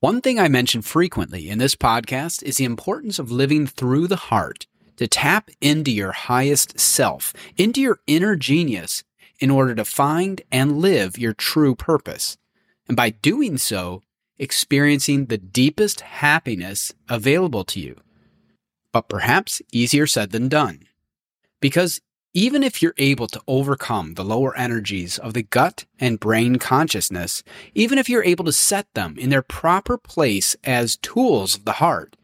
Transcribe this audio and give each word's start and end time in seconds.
One 0.00 0.20
thing 0.20 0.38
I 0.38 0.46
mention 0.46 0.82
frequently 0.82 1.50
in 1.50 1.58
this 1.58 1.74
podcast 1.74 2.44
is 2.44 2.56
the 2.56 2.64
importance 2.64 3.18
of 3.18 3.32
living 3.32 3.66
through 3.66 4.06
the 4.06 4.14
heart 4.30 4.68
to 4.96 5.08
tap 5.08 5.50
into 5.60 5.90
your 5.90 6.12
highest 6.12 6.78
self, 6.78 7.32
into 7.56 7.80
your 7.80 7.98
inner 8.06 8.36
genius, 8.36 9.02
in 9.40 9.50
order 9.50 9.74
to 9.74 9.84
find 9.84 10.40
and 10.52 10.78
live 10.78 11.18
your 11.18 11.32
true 11.32 11.74
purpose. 11.74 12.38
And 12.86 12.96
by 12.96 13.10
doing 13.10 13.58
so, 13.58 14.02
experiencing 14.38 15.26
the 15.26 15.38
deepest 15.38 16.02
happiness 16.02 16.94
available 17.08 17.64
to 17.64 17.80
you. 17.80 17.96
But 18.92 19.08
perhaps 19.08 19.60
easier 19.72 20.06
said 20.06 20.30
than 20.30 20.48
done. 20.48 20.84
Because 21.60 22.00
even 22.38 22.62
if 22.62 22.80
you're 22.80 22.94
able 22.98 23.26
to 23.26 23.42
overcome 23.48 24.14
the 24.14 24.22
lower 24.22 24.56
energies 24.56 25.18
of 25.18 25.34
the 25.34 25.42
gut 25.42 25.86
and 25.98 26.20
brain 26.20 26.54
consciousness, 26.54 27.42
even 27.74 27.98
if 27.98 28.08
you're 28.08 28.22
able 28.22 28.44
to 28.44 28.52
set 28.52 28.86
them 28.94 29.16
in 29.18 29.28
their 29.28 29.42
proper 29.42 29.98
place 29.98 30.54
as 30.62 30.98
tools 30.98 31.56
of 31.56 31.64
the 31.64 31.72
heart, 31.82 32.16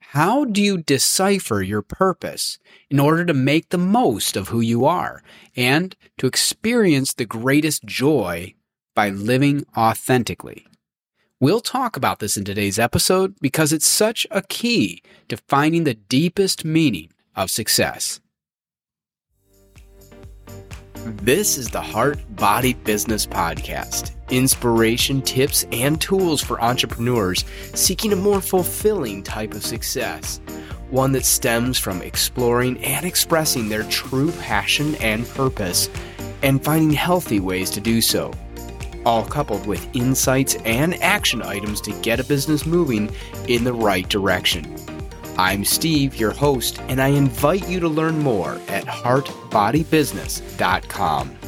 how 0.00 0.44
do 0.44 0.60
you 0.60 0.78
decipher 0.78 1.62
your 1.62 1.80
purpose 1.80 2.58
in 2.90 2.98
order 2.98 3.24
to 3.24 3.32
make 3.32 3.68
the 3.68 3.78
most 3.78 4.36
of 4.36 4.48
who 4.48 4.60
you 4.60 4.84
are 4.84 5.22
and 5.54 5.94
to 6.18 6.26
experience 6.26 7.14
the 7.14 7.24
greatest 7.24 7.84
joy 7.84 8.52
by 8.96 9.10
living 9.10 9.64
authentically? 9.76 10.66
We'll 11.38 11.60
talk 11.60 11.96
about 11.96 12.18
this 12.18 12.36
in 12.36 12.42
today's 12.42 12.80
episode 12.80 13.36
because 13.40 13.72
it's 13.72 13.86
such 13.86 14.26
a 14.32 14.42
key 14.42 15.04
to 15.28 15.36
finding 15.36 15.84
the 15.84 15.94
deepest 15.94 16.64
meaning 16.64 17.12
of 17.36 17.48
success. 17.48 18.18
This 21.04 21.58
is 21.58 21.68
the 21.68 21.80
Heart 21.80 22.20
Body 22.36 22.74
Business 22.74 23.26
Podcast. 23.26 24.12
Inspiration, 24.30 25.20
tips, 25.20 25.66
and 25.72 26.00
tools 26.00 26.40
for 26.40 26.62
entrepreneurs 26.62 27.44
seeking 27.74 28.12
a 28.12 28.16
more 28.16 28.40
fulfilling 28.40 29.24
type 29.24 29.52
of 29.54 29.66
success. 29.66 30.40
One 30.90 31.10
that 31.12 31.24
stems 31.24 31.76
from 31.76 32.02
exploring 32.02 32.82
and 32.84 33.04
expressing 33.04 33.68
their 33.68 33.82
true 33.84 34.30
passion 34.30 34.94
and 34.96 35.26
purpose 35.30 35.90
and 36.44 36.62
finding 36.62 36.92
healthy 36.92 37.40
ways 37.40 37.70
to 37.70 37.80
do 37.80 38.00
so. 38.00 38.32
All 39.04 39.24
coupled 39.24 39.66
with 39.66 39.88
insights 39.96 40.54
and 40.64 40.94
action 41.02 41.42
items 41.42 41.80
to 41.80 42.00
get 42.02 42.20
a 42.20 42.24
business 42.24 42.64
moving 42.64 43.10
in 43.48 43.64
the 43.64 43.74
right 43.74 44.08
direction. 44.08 44.72
I'm 45.38 45.64
Steve, 45.64 46.16
your 46.16 46.32
host, 46.32 46.78
and 46.88 47.00
I 47.00 47.08
invite 47.08 47.66
you 47.68 47.80
to 47.80 47.88
learn 47.88 48.18
more 48.18 48.60
at 48.68 48.84
heartbodybusiness.com. 48.84 51.38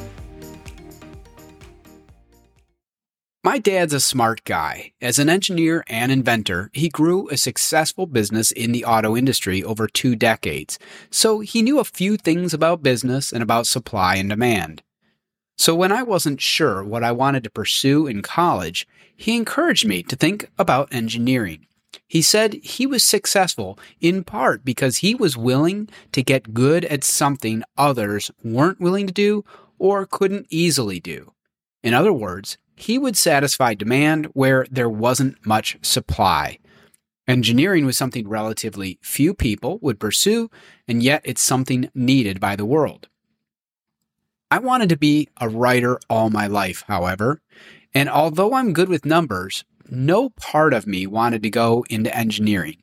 My 3.44 3.58
dad's 3.58 3.92
a 3.92 4.00
smart 4.00 4.42
guy. 4.44 4.92
As 5.02 5.18
an 5.18 5.28
engineer 5.28 5.84
and 5.86 6.10
inventor, 6.10 6.70
he 6.72 6.88
grew 6.88 7.28
a 7.28 7.36
successful 7.36 8.06
business 8.06 8.50
in 8.50 8.72
the 8.72 8.86
auto 8.86 9.14
industry 9.14 9.62
over 9.62 9.86
two 9.86 10.16
decades, 10.16 10.78
so 11.10 11.40
he 11.40 11.60
knew 11.60 11.78
a 11.78 11.84
few 11.84 12.16
things 12.16 12.54
about 12.54 12.82
business 12.82 13.34
and 13.34 13.42
about 13.42 13.66
supply 13.66 14.16
and 14.16 14.30
demand. 14.30 14.82
So 15.58 15.74
when 15.74 15.92
I 15.92 16.02
wasn't 16.02 16.40
sure 16.40 16.82
what 16.82 17.04
I 17.04 17.12
wanted 17.12 17.44
to 17.44 17.50
pursue 17.50 18.06
in 18.06 18.22
college, 18.22 18.88
he 19.14 19.36
encouraged 19.36 19.86
me 19.86 20.02
to 20.04 20.16
think 20.16 20.48
about 20.58 20.94
engineering. 20.94 21.66
He 22.06 22.22
said 22.22 22.54
he 22.54 22.86
was 22.86 23.04
successful 23.04 23.78
in 24.00 24.24
part 24.24 24.64
because 24.64 24.98
he 24.98 25.14
was 25.14 25.36
willing 25.36 25.88
to 26.12 26.22
get 26.22 26.54
good 26.54 26.84
at 26.86 27.04
something 27.04 27.62
others 27.76 28.30
weren't 28.42 28.80
willing 28.80 29.06
to 29.06 29.12
do 29.12 29.44
or 29.78 30.06
couldn't 30.06 30.46
easily 30.50 31.00
do. 31.00 31.32
In 31.82 31.94
other 31.94 32.12
words, 32.12 32.58
he 32.76 32.98
would 32.98 33.16
satisfy 33.16 33.74
demand 33.74 34.26
where 34.32 34.66
there 34.70 34.88
wasn't 34.88 35.44
much 35.46 35.78
supply. 35.82 36.58
Engineering 37.26 37.86
was 37.86 37.96
something 37.96 38.28
relatively 38.28 38.98
few 39.02 39.32
people 39.32 39.78
would 39.80 40.00
pursue, 40.00 40.50
and 40.86 41.02
yet 41.02 41.22
it's 41.24 41.42
something 41.42 41.90
needed 41.94 42.40
by 42.40 42.56
the 42.56 42.66
world. 42.66 43.08
I 44.50 44.58
wanted 44.58 44.88
to 44.90 44.96
be 44.96 45.28
a 45.40 45.48
writer 45.48 45.98
all 46.10 46.30
my 46.30 46.46
life, 46.46 46.84
however, 46.86 47.40
and 47.94 48.08
although 48.08 48.54
I'm 48.54 48.72
good 48.72 48.88
with 48.88 49.04
numbers, 49.04 49.64
no 49.90 50.30
part 50.30 50.72
of 50.72 50.86
me 50.86 51.06
wanted 51.06 51.42
to 51.42 51.50
go 51.50 51.84
into 51.90 52.16
engineering. 52.16 52.82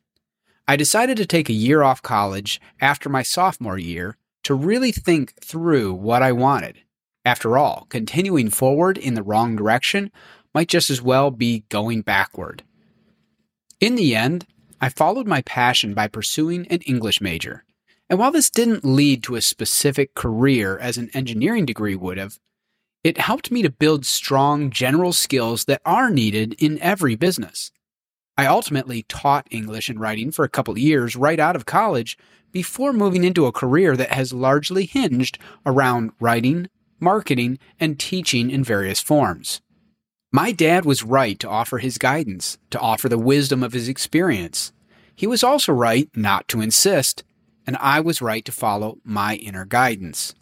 I 0.68 0.76
decided 0.76 1.18
to 1.18 1.26
take 1.26 1.50
a 1.50 1.54
year 1.54 1.84
off 1.84 2.02
college 2.02 2.62
after 2.80 3.10
my 3.10 3.24
sophomore 3.24 3.78
year 3.78 4.18
to 4.44 4.54
really 4.54 4.92
think 4.92 5.34
through 5.44 5.94
what 5.94 6.22
I 6.22 6.32
wanted. 6.32 6.78
After 7.26 7.58
all, 7.58 7.86
continuing 7.90 8.50
forward 8.50 8.98
in 8.98 9.14
the 9.14 9.24
wrong 9.24 9.56
direction 9.56 10.12
might 10.54 10.68
just 10.68 10.90
as 10.90 11.02
well 11.02 11.32
be 11.32 11.66
going 11.70 12.02
backward. 12.02 12.64
In 13.80 13.96
the 13.96 14.16
end, 14.16 14.46
I 14.80 14.90
followed 14.90 15.28
my 15.28 15.42
passion 15.42 15.94
by 15.94 16.08
pursuing 16.08 16.68
an 16.68 16.82
English 16.82 17.22
major. 17.22 17.64
And 18.10 18.20
while 18.20 18.32
this 18.32 18.50
didn't 18.50 18.84
lead 18.84 19.24
to 19.24 19.36
a 19.36 19.42
specific 19.42 20.16
career 20.16 20.78
as 20.78 20.98
an 20.98 21.10
engineering 21.14 21.66
degree 21.66 21.96
would 21.96 22.18
have, 22.18 22.40
it 23.04 23.18
helped 23.18 23.52
me 23.52 23.62
to 23.62 23.70
build 23.70 24.06
strong 24.06 24.70
general 24.70 25.14
skills 25.14 25.66
that 25.66 25.82
are 25.86 26.10
needed 26.10 26.56
in 26.60 26.80
every 26.80 27.16
business. 27.16 27.72
I 28.38 28.46
ultimately 28.46 29.04
taught 29.04 29.48
English 29.52 29.90
and 29.90 30.00
writing 30.00 30.32
for 30.32 30.46
a 30.46 30.50
couple 30.50 30.78
years 30.78 31.16
right 31.16 31.40
out 31.40 31.56
of 31.56 31.66
college 31.66 32.18
before 32.52 32.94
moving 32.94 33.24
into 33.24 33.46
a 33.46 33.52
career 33.52 33.96
that 33.98 34.12
has 34.12 34.34
largely 34.34 34.86
hinged 34.86 35.38
around 35.66 36.12
writing, 36.20 36.70
marketing, 37.00 37.60
and 37.80 38.00
teaching 38.00 38.50
in 38.50 38.64
various 38.64 39.00
forms. 39.00 39.62
My 40.32 40.52
dad 40.52 40.86
was 40.86 41.04
right 41.04 41.38
to 41.40 41.50
offer 41.50 41.80
his 41.80 41.98
guidance, 41.98 42.58
to 42.70 42.80
offer 42.80 43.10
the 43.10 43.18
wisdom 43.18 43.64
of 43.64 43.74
his 43.74 43.90
experience. 43.90 44.72
He 45.14 45.28
was 45.28 45.44
also 45.44 45.74
right 45.74 46.10
not 46.16 46.48
to 46.50 46.62
insist, 46.62 47.24
and 47.68 47.76
I 47.78 48.00
was 48.00 48.22
right 48.22 48.46
to 48.46 48.52
follow 48.52 48.98
my 49.04 49.36
inner 49.36 49.66
guidance. 49.66 50.34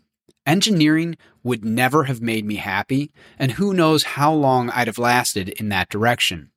Engineering 0.45 1.17
would 1.49 1.65
never 1.65 2.05
have 2.05 2.21
made 2.21 2.45
me 2.45 2.55
happy, 2.55 3.11
and 3.37 3.53
who 3.53 3.73
knows 3.73 4.03
how 4.03 4.31
long 4.31 4.69
I'd 4.69 4.87
have 4.87 4.99
lasted 4.99 5.49
in 5.49 5.69
that 5.69 5.89
direction. 5.89 6.51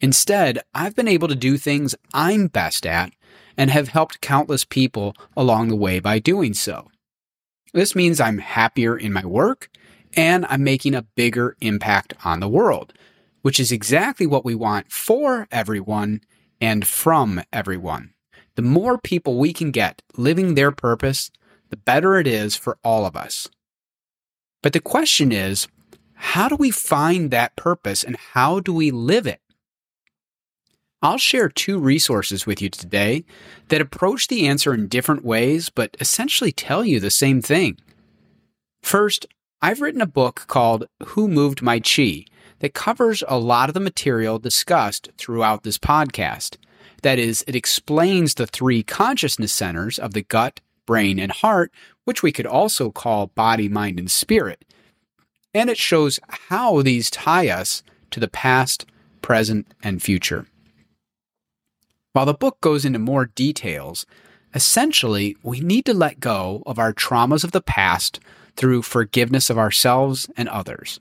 Instead, 0.00 0.58
I've 0.74 0.96
been 0.96 1.08
able 1.08 1.28
to 1.28 1.36
do 1.36 1.56
things 1.56 1.94
I'm 2.12 2.48
best 2.48 2.84
at 2.84 3.12
and 3.56 3.70
have 3.70 3.88
helped 3.88 4.20
countless 4.20 4.64
people 4.64 5.14
along 5.36 5.68
the 5.68 5.76
way 5.76 6.00
by 6.00 6.18
doing 6.18 6.52
so. 6.52 6.88
This 7.72 7.94
means 7.94 8.20
I'm 8.20 8.38
happier 8.38 8.96
in 8.96 9.12
my 9.12 9.24
work 9.24 9.70
and 10.16 10.44
I'm 10.48 10.64
making 10.64 10.94
a 10.94 11.02
bigger 11.02 11.56
impact 11.60 12.14
on 12.24 12.40
the 12.40 12.48
world, 12.48 12.92
which 13.42 13.60
is 13.60 13.72
exactly 13.72 14.26
what 14.26 14.44
we 14.44 14.54
want 14.54 14.90
for 14.90 15.46
everyone 15.52 16.20
and 16.60 16.86
from 16.86 17.40
everyone. 17.52 18.14
The 18.56 18.62
more 18.62 18.98
people 18.98 19.38
we 19.38 19.52
can 19.52 19.70
get 19.70 20.02
living 20.16 20.54
their 20.54 20.72
purpose, 20.72 21.30
the 21.70 21.76
better 21.76 22.16
it 22.16 22.26
is 22.26 22.56
for 22.56 22.78
all 22.84 23.06
of 23.06 23.16
us. 23.16 23.48
But 24.64 24.72
the 24.72 24.80
question 24.80 25.30
is, 25.30 25.68
how 26.14 26.48
do 26.48 26.56
we 26.56 26.70
find 26.70 27.30
that 27.30 27.54
purpose 27.54 28.02
and 28.02 28.16
how 28.16 28.60
do 28.60 28.72
we 28.72 28.90
live 28.90 29.26
it? 29.26 29.42
I'll 31.02 31.18
share 31.18 31.50
two 31.50 31.78
resources 31.78 32.46
with 32.46 32.62
you 32.62 32.70
today 32.70 33.26
that 33.68 33.82
approach 33.82 34.28
the 34.28 34.48
answer 34.48 34.72
in 34.72 34.88
different 34.88 35.22
ways, 35.22 35.68
but 35.68 35.98
essentially 36.00 36.50
tell 36.50 36.82
you 36.82 36.98
the 36.98 37.10
same 37.10 37.42
thing. 37.42 37.76
First, 38.82 39.26
I've 39.60 39.82
written 39.82 40.00
a 40.00 40.06
book 40.06 40.46
called 40.46 40.88
Who 41.08 41.28
Moved 41.28 41.60
My 41.60 41.78
Chi 41.78 42.24
that 42.60 42.72
covers 42.72 43.22
a 43.28 43.38
lot 43.38 43.68
of 43.68 43.74
the 43.74 43.80
material 43.80 44.38
discussed 44.38 45.10
throughout 45.18 45.64
this 45.64 45.76
podcast. 45.76 46.56
That 47.02 47.18
is, 47.18 47.44
it 47.46 47.54
explains 47.54 48.32
the 48.32 48.46
three 48.46 48.82
consciousness 48.82 49.52
centers 49.52 49.98
of 49.98 50.14
the 50.14 50.22
gut, 50.22 50.60
brain, 50.86 51.18
and 51.18 51.32
heart, 51.32 51.72
which 52.04 52.22
we 52.22 52.32
could 52.32 52.46
also 52.46 52.90
call 52.90 53.28
body, 53.28 53.68
mind, 53.68 53.98
and 53.98 54.10
spirit. 54.10 54.64
And 55.52 55.70
it 55.70 55.78
shows 55.78 56.20
how 56.28 56.82
these 56.82 57.10
tie 57.10 57.48
us 57.48 57.82
to 58.10 58.20
the 58.20 58.28
past, 58.28 58.86
present, 59.22 59.66
and 59.82 60.02
future. 60.02 60.46
While 62.12 62.26
the 62.26 62.34
book 62.34 62.60
goes 62.60 62.84
into 62.84 62.98
more 62.98 63.26
details, 63.26 64.06
essentially, 64.54 65.36
we 65.42 65.60
need 65.60 65.84
to 65.86 65.94
let 65.94 66.20
go 66.20 66.62
of 66.66 66.78
our 66.78 66.92
traumas 66.92 67.44
of 67.44 67.52
the 67.52 67.60
past 67.60 68.20
through 68.56 68.82
forgiveness 68.82 69.50
of 69.50 69.58
ourselves 69.58 70.28
and 70.36 70.48
others, 70.48 71.00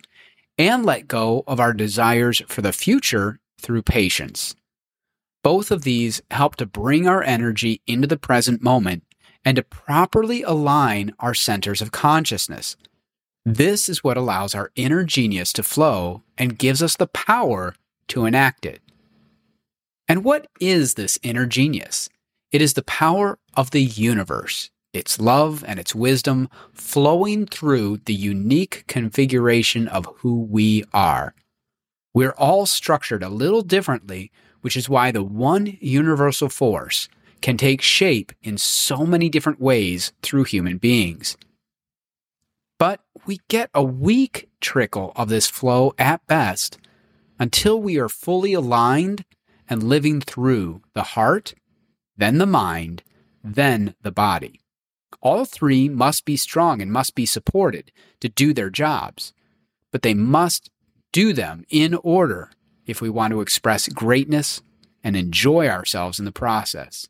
and 0.57 0.85
let 0.85 1.07
go 1.07 1.43
of 1.45 1.59
our 1.59 1.73
desires 1.73 2.41
for 2.47 2.61
the 2.61 2.73
future 2.73 3.39
through 3.59 3.83
patience. 3.83 4.55
Both 5.43 5.71
of 5.71 5.83
these 5.83 6.21
help 6.31 6.55
to 6.55 6.65
bring 6.65 7.07
our 7.07 7.21
energy 7.21 7.81
into 7.85 8.07
the 8.07 8.17
present 8.17 8.63
moment 8.63 9.03
and 9.45 9.57
to 9.57 9.63
properly 9.63 10.41
align 10.43 11.13
our 11.19 11.33
centers 11.33 11.81
of 11.81 11.91
consciousness. 11.91 12.75
This 13.45 13.89
is 13.89 14.03
what 14.03 14.17
allows 14.17 14.55
our 14.55 14.71
inner 14.75 15.03
genius 15.03 15.51
to 15.53 15.63
flow 15.63 16.23
and 16.37 16.57
gives 16.57 16.81
us 16.81 16.95
the 16.95 17.07
power 17.07 17.75
to 18.07 18.25
enact 18.25 18.65
it. 18.65 18.81
And 20.07 20.23
what 20.23 20.47
is 20.59 20.93
this 20.93 21.19
inner 21.23 21.45
genius? 21.45 22.09
It 22.51 22.61
is 22.61 22.73
the 22.73 22.83
power 22.83 23.39
of 23.55 23.71
the 23.71 23.81
universe, 23.81 24.69
its 24.93 25.19
love 25.19 25.63
and 25.67 25.79
its 25.79 25.95
wisdom 25.95 26.49
flowing 26.71 27.47
through 27.47 28.01
the 28.05 28.13
unique 28.13 28.85
configuration 28.87 29.87
of 29.87 30.07
who 30.17 30.41
we 30.41 30.83
are. 30.93 31.33
We're 32.13 32.35
all 32.37 32.65
structured 32.65 33.23
a 33.23 33.29
little 33.29 33.63
differently, 33.63 34.31
which 34.61 34.77
is 34.77 34.87
why 34.87 35.11
the 35.11 35.23
one 35.23 35.77
universal 35.81 36.47
force 36.47 37.09
can 37.43 37.57
take 37.57 37.81
shape 37.81 38.31
in 38.41 38.57
so 38.57 39.05
many 39.05 39.27
different 39.27 39.59
ways 39.59 40.13
through 40.21 40.45
human 40.45 40.77
beings. 40.77 41.35
But 42.79 43.01
we 43.25 43.41
get 43.49 43.69
a 43.73 43.83
weak 43.83 44.49
trickle 44.61 45.11
of 45.17 45.27
this 45.27 45.47
flow 45.47 45.93
at 45.99 46.25
best 46.25 46.77
until 47.37 47.81
we 47.81 47.99
are 47.99 48.07
fully 48.07 48.53
aligned 48.53 49.25
and 49.69 49.83
living 49.83 50.21
through 50.21 50.83
the 50.93 51.03
heart, 51.03 51.53
then 52.15 52.37
the 52.37 52.45
mind, 52.45 53.03
then 53.43 53.93
the 54.01 54.11
body. 54.11 54.61
All 55.19 55.43
three 55.43 55.89
must 55.89 56.23
be 56.23 56.37
strong 56.37 56.81
and 56.81 56.93
must 56.93 57.13
be 57.13 57.25
supported 57.25 57.91
to 58.21 58.29
do 58.29 58.53
their 58.53 58.69
jobs, 58.69 59.33
but 59.91 60.01
they 60.01 60.13
must 60.13 60.69
do 61.11 61.33
them 61.33 61.65
in 61.69 61.93
order 61.93 62.51
if 62.85 63.01
we 63.01 63.09
want 63.09 63.31
to 63.31 63.41
express 63.41 63.89
greatness 63.89 64.61
and 65.03 65.17
enjoy 65.17 65.67
ourselves 65.67 66.19
in 66.19 66.25
the 66.25 66.31
process. 66.31 67.09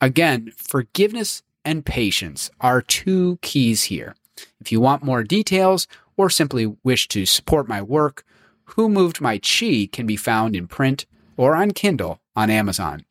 Again, 0.00 0.52
forgiveness 0.56 1.42
and 1.64 1.84
patience 1.84 2.50
are 2.60 2.80
two 2.80 3.38
keys 3.42 3.84
here. 3.84 4.16
If 4.60 4.72
you 4.72 4.80
want 4.80 5.02
more 5.02 5.22
details 5.22 5.86
or 6.16 6.30
simply 6.30 6.74
wish 6.82 7.06
to 7.08 7.26
support 7.26 7.68
my 7.68 7.82
work, 7.82 8.24
Who 8.64 8.88
Moved 8.88 9.20
My 9.20 9.38
Chi 9.38 9.88
can 9.92 10.06
be 10.06 10.16
found 10.16 10.56
in 10.56 10.68
print 10.68 11.04
or 11.36 11.54
on 11.54 11.72
Kindle 11.72 12.20
on 12.34 12.48
Amazon. 12.48 13.04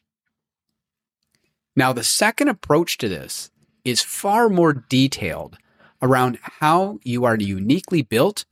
Now, 1.76 1.94
the 1.94 2.04
second 2.04 2.48
approach 2.48 2.98
to 2.98 3.08
this 3.08 3.52
is 3.84 4.02
far 4.02 4.50
more 4.50 4.74
detailed 4.74 5.58
around 6.02 6.40
how 6.42 7.00
you 7.04 7.24
are 7.26 7.38
uniquely 7.38 8.02
built 8.02 8.46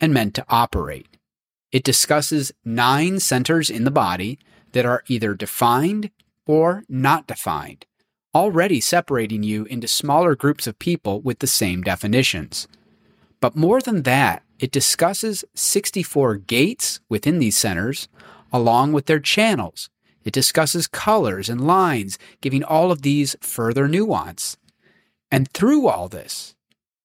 and 0.00 0.14
meant 0.14 0.34
to 0.34 0.46
operate. 0.48 1.16
It 1.72 1.84
discusses 1.84 2.52
nine 2.64 3.18
centers 3.18 3.70
in 3.70 3.84
the 3.84 3.90
body 3.90 4.38
that 4.72 4.86
are 4.86 5.02
either 5.08 5.34
defined 5.34 6.10
or 6.46 6.84
not 6.88 7.26
defined, 7.26 7.86
already 8.34 8.80
separating 8.80 9.42
you 9.42 9.64
into 9.64 9.88
smaller 9.88 10.34
groups 10.34 10.66
of 10.66 10.78
people 10.78 11.20
with 11.20 11.38
the 11.40 11.46
same 11.46 11.82
definitions. 11.82 12.68
But 13.40 13.56
more 13.56 13.80
than 13.80 14.02
that, 14.02 14.42
it 14.58 14.70
discusses 14.70 15.44
64 15.54 16.36
gates 16.36 17.00
within 17.08 17.38
these 17.40 17.56
centers, 17.56 18.08
along 18.52 18.92
with 18.92 19.06
their 19.06 19.18
channels. 19.18 19.90
It 20.24 20.32
discusses 20.32 20.86
colors 20.86 21.48
and 21.48 21.66
lines, 21.66 22.18
giving 22.40 22.62
all 22.62 22.92
of 22.92 23.02
these 23.02 23.34
further 23.40 23.88
nuance. 23.88 24.56
And 25.30 25.50
through 25.52 25.88
all 25.88 26.08
this, 26.08 26.54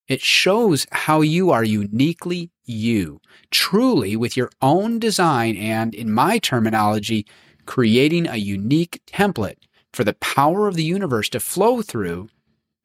it 0.08 0.22
shows 0.22 0.86
how 0.92 1.22
you 1.22 1.50
are 1.50 1.64
uniquely 1.64 2.52
you, 2.64 3.20
truly 3.50 4.16
with 4.16 4.38
your 4.38 4.52
own 4.62 5.00
design 5.00 5.58
and, 5.58 5.96
in 5.96 6.12
my 6.12 6.38
terminology, 6.38 7.26
creating 7.68 8.26
a 8.26 8.38
unique 8.38 9.02
template 9.06 9.58
for 9.94 10.04
the 10.04 10.14
power 10.14 10.68
of 10.68 10.76
the 10.76 10.84
universe 10.84 11.30
to 11.30 11.40
flow 11.40 11.84
through 11.84 12.30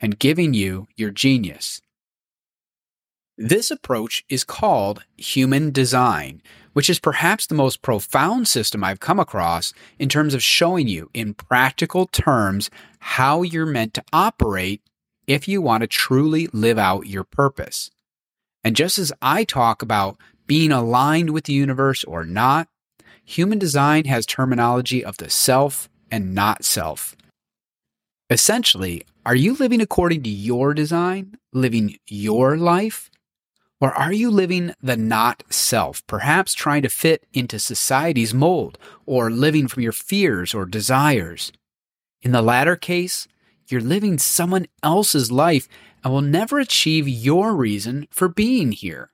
and 0.01 0.19
giving 0.19 0.53
you 0.53 0.89
your 0.97 1.11
genius. 1.11 1.81
This 3.39 3.71
approach 3.71 4.25
is 4.29 4.45
called 4.45 5.05
human 5.17 5.71
design, 5.71 6.43
which 6.75 6.91
is 6.91 7.01
perhaps 7.01 7.47
the 7.47 7.55
most 7.55 7.81
profound 7.81 8.47
system 8.47 8.85
I've 8.85 9.01
come 9.01 9.19
across 9.19 9.73
in 9.99 10.09
terms 10.09 10.35
of 10.35 10.43
showing 10.43 10.87
you 10.87 11.11
in 11.15 11.35
practical 11.35 12.07
terms 12.07 12.69
how 12.99 13.43
you're 13.43 13.65
meant 13.65 13.95
to 13.95 14.05
operate 14.13 14.83
if 15.27 15.49
you 15.49 15.63
want 15.63 15.81
to 15.81 15.87
truly 15.87 16.49
live 16.53 16.79
out 16.79 17.07
your 17.07 17.25
purpose. 17.25 17.91
And 18.65 18.77
just 18.77 18.99
as 18.99 19.13
I 19.23 19.45
talk 19.45 19.83
about 19.83 20.19
being 20.47 20.73
aligned 20.73 21.31
with 21.31 21.45
the 21.45 21.53
universe 21.53 22.05
or 22.05 22.25
not, 22.25 22.69
human 23.25 23.59
design 23.59 24.05
has 24.07 24.27
terminology 24.27 25.05
of 25.05 25.17
the 25.17 25.31
self 25.31 25.89
and 26.11 26.35
not 26.35 26.65
self. 26.65 27.17
Essentially, 28.31 29.03
are 29.25 29.35
you 29.35 29.55
living 29.55 29.81
according 29.81 30.23
to 30.23 30.31
your 30.31 30.75
design, 30.75 31.37
living 31.53 31.97
your 32.07 32.57
life? 32.57 33.11
Or 33.81 33.93
are 33.93 34.13
you 34.13 34.31
living 34.31 34.75
the 34.81 34.97
not 34.97 35.43
self, 35.51 36.07
perhaps 36.07 36.55
trying 36.55 36.83
to 36.83 36.89
fit 36.89 37.27
into 37.33 37.59
society's 37.59 38.33
mold 38.33 38.79
or 39.07 39.31
living 39.31 39.69
from 39.69 39.83
your 39.83 39.93
fears 39.93 40.55
or 40.55 40.65
desires? 40.65 41.53
In 42.21 42.33
the 42.33 42.43
latter 42.43 42.77
case, 42.77 43.27
you're 43.69 43.81
living 43.81 44.19
someone 44.19 44.67
else's 44.83 45.33
life 45.33 45.69
and 46.03 46.13
will 46.13 46.21
never 46.21 46.59
achieve 46.59 47.09
your 47.09 47.55
reason 47.55 48.07
for 48.11 48.29
being 48.29 48.73
here, 48.73 49.11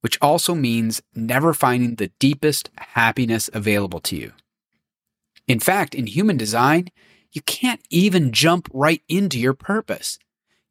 which 0.00 0.18
also 0.20 0.54
means 0.54 1.02
never 1.14 1.52
finding 1.52 1.94
the 1.94 2.10
deepest 2.18 2.70
happiness 2.76 3.50
available 3.52 4.00
to 4.00 4.16
you. 4.16 4.32
In 5.46 5.60
fact, 5.60 5.94
in 5.94 6.06
human 6.06 6.36
design, 6.36 6.88
you 7.32 7.42
can't 7.42 7.80
even 7.90 8.32
jump 8.32 8.68
right 8.72 9.02
into 9.08 9.38
your 9.38 9.54
purpose. 9.54 10.18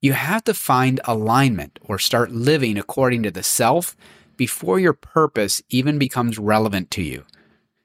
You 0.02 0.14
have 0.14 0.44
to 0.46 0.54
find 0.54 1.00
alignment 1.06 1.80
or 1.84 2.00
start 2.00 2.31
living 2.31 2.78
according 2.78 3.24
to 3.24 3.31
the 3.31 3.44
self 3.44 3.96
before 4.38 4.80
your 4.80 4.94
purpose 4.94 5.62
even 5.70 6.00
becomes 6.00 6.40
relevant 6.40 6.90
to 6.92 7.02
you. 7.02 7.26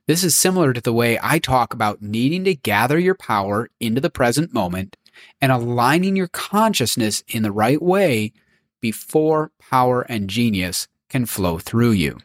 This 0.06 0.22
is 0.22 0.36
similar 0.36 0.72
to 0.72 0.80
the 0.80 0.92
way 0.92 1.18
I 1.22 1.38
talk 1.38 1.72
about 1.72 2.02
needing 2.02 2.44
to 2.44 2.54
gather 2.54 2.98
your 2.98 3.14
power 3.14 3.70
into 3.80 4.00
the 4.00 4.10
present 4.10 4.52
moment 4.52 4.96
and 5.40 5.50
aligning 5.50 6.14
your 6.14 6.28
consciousness 6.28 7.24
in 7.26 7.42
the 7.42 7.52
right 7.52 7.80
way 7.80 8.32
before 8.80 9.50
power 9.58 10.02
and 10.02 10.28
genius 10.28 10.86
can 11.14 11.26
flow 11.26 11.58
through 11.60 11.92
you. 11.92 12.18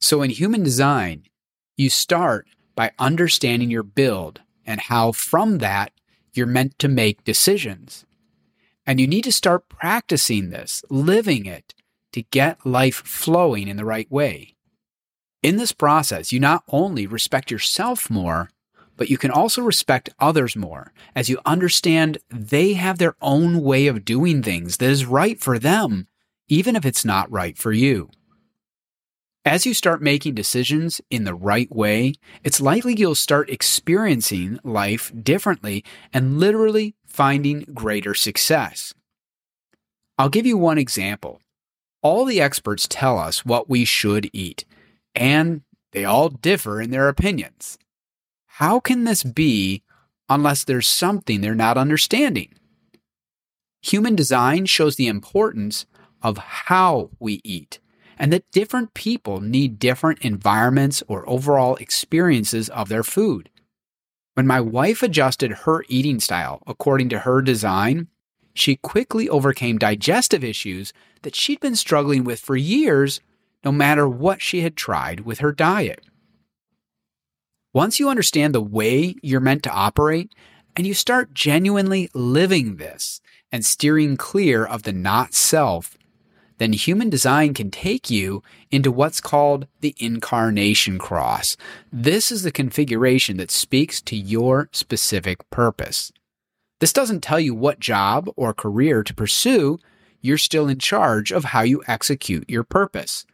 So, 0.00 0.22
in 0.22 0.30
human 0.30 0.62
design, 0.62 1.24
you 1.76 1.90
start 1.90 2.46
by 2.74 2.92
understanding 2.98 3.70
your 3.70 3.82
build 3.82 4.40
and 4.64 4.80
how 4.80 5.12
from 5.12 5.58
that 5.58 5.92
you're 6.32 6.46
meant 6.46 6.78
to 6.78 6.88
make 6.88 7.22
decisions. 7.22 8.06
And 8.86 8.98
you 8.98 9.06
need 9.06 9.24
to 9.24 9.32
start 9.32 9.68
practicing 9.68 10.48
this, 10.48 10.82
living 10.88 11.44
it, 11.44 11.74
to 12.12 12.22
get 12.22 12.64
life 12.64 13.02
flowing 13.04 13.68
in 13.68 13.76
the 13.76 13.84
right 13.84 14.10
way. 14.10 14.56
In 15.42 15.58
this 15.58 15.72
process, 15.72 16.32
you 16.32 16.40
not 16.40 16.64
only 16.68 17.06
respect 17.06 17.50
yourself 17.50 18.08
more, 18.08 18.48
but 18.96 19.10
you 19.10 19.18
can 19.18 19.30
also 19.30 19.60
respect 19.60 20.08
others 20.18 20.56
more 20.56 20.94
as 21.14 21.28
you 21.28 21.38
understand 21.44 22.16
they 22.30 22.72
have 22.72 22.96
their 22.96 23.16
own 23.20 23.60
way 23.60 23.86
of 23.86 24.06
doing 24.06 24.42
things 24.42 24.78
that 24.78 24.88
is 24.88 25.04
right 25.04 25.38
for 25.38 25.58
them, 25.58 26.06
even 26.50 26.76
if 26.76 26.84
it's 26.84 27.04
not 27.04 27.30
right 27.30 27.56
for 27.56 27.72
you. 27.72 28.10
As 29.46 29.64
you 29.64 29.72
start 29.72 30.02
making 30.02 30.34
decisions 30.34 31.00
in 31.08 31.24
the 31.24 31.34
right 31.34 31.74
way, 31.74 32.12
it's 32.44 32.60
likely 32.60 32.94
you'll 32.94 33.14
start 33.14 33.48
experiencing 33.48 34.58
life 34.62 35.10
differently 35.22 35.82
and 36.12 36.38
literally 36.38 36.94
finding 37.06 37.64
greater 37.72 38.12
success. 38.12 38.92
I'll 40.18 40.28
give 40.28 40.44
you 40.44 40.58
one 40.58 40.76
example. 40.76 41.40
All 42.02 42.26
the 42.26 42.40
experts 42.40 42.86
tell 42.86 43.18
us 43.18 43.46
what 43.46 43.70
we 43.70 43.86
should 43.86 44.28
eat, 44.34 44.66
and 45.14 45.62
they 45.92 46.04
all 46.04 46.28
differ 46.28 46.80
in 46.80 46.90
their 46.90 47.08
opinions. 47.08 47.78
How 48.46 48.80
can 48.80 49.04
this 49.04 49.22
be 49.22 49.82
unless 50.28 50.64
there's 50.64 50.86
something 50.86 51.40
they're 51.40 51.54
not 51.54 51.78
understanding? 51.78 52.52
Human 53.82 54.14
design 54.14 54.66
shows 54.66 54.96
the 54.96 55.08
importance 55.08 55.86
of 56.22 56.38
how 56.38 57.10
we 57.18 57.40
eat 57.44 57.78
and 58.18 58.32
that 58.32 58.50
different 58.50 58.92
people 58.92 59.40
need 59.40 59.78
different 59.78 60.18
environments 60.20 61.02
or 61.08 61.28
overall 61.28 61.76
experiences 61.76 62.68
of 62.68 62.90
their 62.90 63.02
food. 63.02 63.48
When 64.34 64.46
my 64.46 64.60
wife 64.60 65.02
adjusted 65.02 65.50
her 65.50 65.84
eating 65.88 66.20
style 66.20 66.62
according 66.66 67.08
to 67.10 67.20
her 67.20 67.40
design, 67.40 68.08
she 68.52 68.76
quickly 68.76 69.28
overcame 69.28 69.78
digestive 69.78 70.44
issues 70.44 70.92
that 71.22 71.34
she'd 71.34 71.60
been 71.60 71.76
struggling 71.76 72.24
with 72.24 72.40
for 72.40 72.56
years, 72.56 73.20
no 73.64 73.72
matter 73.72 74.08
what 74.08 74.42
she 74.42 74.60
had 74.60 74.76
tried 74.76 75.20
with 75.20 75.38
her 75.38 75.52
diet. 75.52 76.04
Once 77.72 77.98
you 77.98 78.08
understand 78.08 78.54
the 78.54 78.60
way 78.60 79.14
you're 79.22 79.40
meant 79.40 79.62
to 79.62 79.70
operate, 79.70 80.34
and 80.76 80.86
you 80.86 80.94
start 80.94 81.34
genuinely 81.34 82.10
living 82.14 82.76
this 82.76 83.20
and 83.52 83.64
steering 83.64 84.16
clear 84.16 84.64
of 84.64 84.82
the 84.82 84.92
not 84.92 85.34
self, 85.34 85.96
then 86.60 86.74
human 86.74 87.08
design 87.08 87.54
can 87.54 87.70
take 87.70 88.10
you 88.10 88.42
into 88.70 88.92
what's 88.92 89.18
called 89.18 89.66
the 89.80 89.94
incarnation 89.98 90.98
cross. 90.98 91.56
This 91.90 92.30
is 92.30 92.42
the 92.42 92.52
configuration 92.52 93.38
that 93.38 93.50
speaks 93.50 94.02
to 94.02 94.14
your 94.14 94.68
specific 94.70 95.48
purpose. 95.48 96.12
This 96.78 96.92
doesn't 96.92 97.22
tell 97.22 97.40
you 97.40 97.54
what 97.54 97.80
job 97.80 98.28
or 98.36 98.52
career 98.52 99.02
to 99.02 99.14
pursue. 99.14 99.78
You're 100.20 100.36
still 100.36 100.68
in 100.68 100.78
charge 100.78 101.32
of 101.32 101.44
how 101.44 101.62
you 101.62 101.82
execute 101.86 102.44
your 102.50 102.62
purpose, 102.62 103.24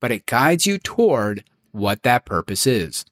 but 0.00 0.10
it 0.10 0.26
guides 0.26 0.66
you 0.66 0.76
toward 0.78 1.44
what 1.70 2.02
that 2.02 2.26
purpose 2.26 2.66
is. 2.66 3.04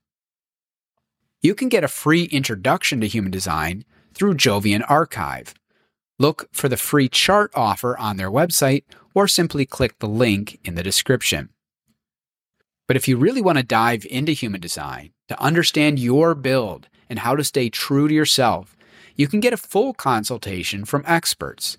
You 1.43 1.55
can 1.55 1.69
get 1.69 1.85
a 1.85 1.89
free 1.89 2.25
introduction 2.25 3.01
to 3.03 3.07
human 3.07 3.31
design 3.31 3.85
through 4.15 4.35
Jovian 4.35 4.85
Archive. 4.89 5.55
Look 6.19 6.49
for 6.51 6.69
the 6.69 6.77
free 6.77 7.09
chart 7.09 7.53
offer 7.55 7.97
on 7.97 8.17
their 8.17 8.33
website 8.33 8.83
or 9.15 9.29
simply 9.29 9.67
click 9.67 9.99
the 9.99 10.09
link 10.09 10.59
in 10.65 10.75
the 10.75 10.83
description. 10.83 11.51
But 12.87 12.97
if 12.97 13.07
you 13.07 13.17
really 13.17 13.43
want 13.43 13.59
to 13.59 13.65
dive 13.65 14.05
into 14.11 14.33
human 14.33 14.61
design, 14.61 15.13
to 15.29 15.41
understand 15.41 16.01
your 16.01 16.35
build 16.35 16.89
and 17.09 17.21
how 17.21 17.37
to 17.37 17.45
stay 17.45 17.71
true 17.71 18.09
to 18.09 18.15
yourself, 18.15 18.77
you 19.15 19.29
can 19.29 19.41
get 19.41 19.53
a 19.53 19.57
full 19.57 19.95
consultation 19.95 20.85
from 20.85 21.05
experts. 21.07 21.77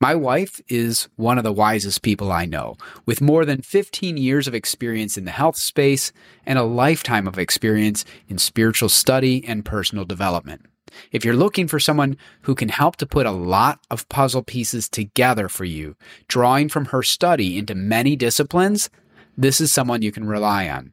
My 0.00 0.14
wife 0.14 0.62
is 0.68 1.10
one 1.16 1.36
of 1.36 1.44
the 1.44 1.52
wisest 1.52 2.00
people 2.00 2.32
I 2.32 2.46
know, 2.46 2.78
with 3.04 3.20
more 3.20 3.44
than 3.44 3.60
15 3.60 4.16
years 4.16 4.48
of 4.48 4.54
experience 4.54 5.18
in 5.18 5.26
the 5.26 5.30
health 5.30 5.56
space 5.56 6.10
and 6.46 6.58
a 6.58 6.62
lifetime 6.62 7.28
of 7.28 7.38
experience 7.38 8.06
in 8.26 8.38
spiritual 8.38 8.88
study 8.88 9.44
and 9.46 9.66
personal 9.66 10.06
development. 10.06 10.64
If 11.12 11.24
you're 11.24 11.34
looking 11.34 11.68
for 11.68 11.80
someone 11.80 12.16
who 12.42 12.54
can 12.54 12.68
help 12.68 12.96
to 12.96 13.06
put 13.06 13.26
a 13.26 13.30
lot 13.30 13.80
of 13.90 14.08
puzzle 14.08 14.42
pieces 14.42 14.88
together 14.88 15.48
for 15.48 15.64
you, 15.64 15.96
drawing 16.28 16.68
from 16.68 16.86
her 16.86 17.02
study 17.02 17.58
into 17.58 17.74
many 17.74 18.16
disciplines, 18.16 18.90
this 19.36 19.60
is 19.60 19.72
someone 19.72 20.02
you 20.02 20.12
can 20.12 20.26
rely 20.26 20.68
on. 20.68 20.92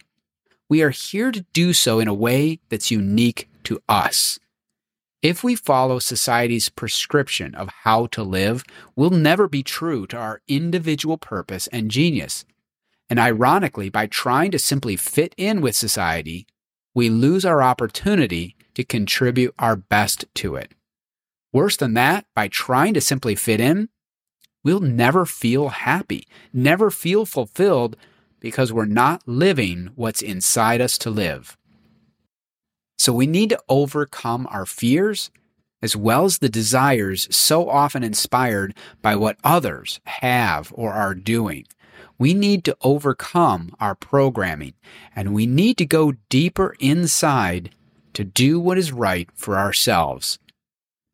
we 0.69 0.83
are 0.83 0.91
here 0.91 1.33
to 1.33 1.47
do 1.55 1.73
so 1.73 2.01
in 2.01 2.07
a 2.07 2.13
way 2.13 2.61
that's 2.69 2.91
unique 2.91 3.49
to 3.65 3.81
us. 3.89 4.39
If 5.23 5.43
we 5.43 5.55
follow 5.55 5.99
society's 5.99 6.69
prescription 6.69 7.55
of 7.55 7.71
how 7.85 8.09
to 8.09 8.23
live, 8.23 8.63
we'll 8.95 9.09
never 9.09 9.49
be 9.49 9.63
true 9.63 10.07
to 10.09 10.19
our 10.19 10.43
individual 10.47 11.17
purpose 11.17 11.67
and 11.69 11.91
genius. 11.91 12.45
And 13.09 13.19
ironically, 13.19 13.89
by 13.89 14.07
trying 14.07 14.51
to 14.51 14.59
simply 14.59 14.97
fit 14.97 15.35
in 15.39 15.63
with 15.63 15.77
society, 15.77 16.47
we 16.95 17.09
lose 17.09 17.47
our 17.47 17.63
opportunity 17.63 18.55
to 18.75 18.85
contribute 18.85 19.55
our 19.59 19.77
best 19.77 20.27
to 20.35 20.57
it. 20.57 20.75
Worse 21.55 21.79
than 21.79 21.95
that, 21.95 22.27
by 22.35 22.49
trying 22.49 22.93
to 22.93 23.01
simply 23.01 23.35
fit 23.35 23.61
in, 23.61 23.89
we'll 24.67 24.81
never 24.81 25.25
feel 25.25 25.69
happy, 25.69 26.27
never 26.53 26.91
feel 26.91 27.25
fulfilled 27.25 27.97
because 28.41 28.73
we're 28.73 28.85
not 28.85 29.23
living 29.25 29.91
what's 29.95 30.21
inside 30.21 30.81
us 30.81 30.99
to 30.99 31.09
live. 31.09 31.57
So 32.99 33.13
we 33.13 33.29
need 33.29 33.51
to 33.51 33.63
overcome 33.69 34.49
our 34.51 34.67
fears 34.67 35.31
as 35.83 35.95
well 35.95 36.25
as 36.25 36.39
the 36.39 36.49
desires 36.49 37.29
so 37.31 37.71
often 37.71 38.03
inspired 38.03 38.75
by 39.03 39.15
what 39.15 39.39
others 39.45 40.01
have 40.07 40.73
or 40.75 40.93
are 40.93 41.15
doing 41.15 41.65
we 42.19 42.35
need 42.35 42.65
to 42.65 42.77
overcome 42.83 43.75
our 43.79 43.95
programming 43.95 44.75
and 45.15 45.33
we 45.35 45.47
need 45.47 45.77
to 45.77 45.87
go 45.87 46.15
deeper 46.29 46.75
inside 46.81 47.71
to 48.15 48.25
do 48.25 48.59
what 48.59 48.79
is 48.79 48.93
right 48.93 49.29
for 49.35 49.59
ourselves. 49.59 50.39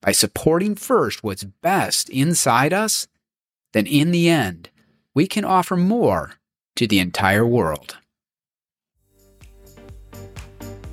By 0.01 0.13
supporting 0.13 0.75
first 0.75 1.23
what's 1.23 1.45
best 1.45 2.09
inside 2.11 2.73
us, 2.73 3.09
then 3.73 3.87
in 3.87 4.11
the 4.11 4.29
end, 4.29 4.71
we 5.15 5.27
can 5.27 5.45
offer 5.45 5.77
more 5.77 6.33
to 6.77 6.87
the 6.87 6.99
entire 6.99 7.47
world. 7.47 7.97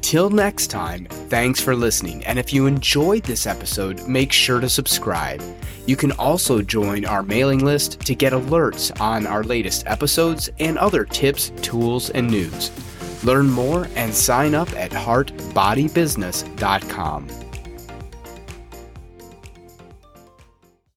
Till 0.02 0.32
next 0.32 0.68
time, 0.68 1.06
thanks 1.30 1.62
for 1.62 1.76
listening. 1.76 2.26
And 2.26 2.40
if 2.40 2.52
you 2.52 2.66
enjoyed 2.66 3.24
this 3.24 3.46
episode, 3.46 4.08
make 4.08 4.32
sure 4.32 4.60
to 4.60 4.68
subscribe. 4.68 5.44
You 5.86 5.96
can 5.96 6.12
also 6.14 6.64
join 6.64 7.06
our 7.06 7.22
mailing 7.22 7.64
list 7.64 8.00
to 8.02 8.16
get 8.16 8.34
alerts 8.34 9.00
on 9.00 9.28
our 9.28 9.44
latest 9.44 9.86
episodes 9.86 10.50
and 10.58 10.80
other 10.80 11.06
tips, 11.06 11.52
tools, 11.62 12.10
and 12.10 12.28
news. 12.28 12.72
Learn 13.24 13.50
more 13.50 13.88
and 13.96 14.14
sign 14.14 14.54
up 14.56 14.70
at 14.74 14.92
heartbodybusiness.com. 14.92 17.49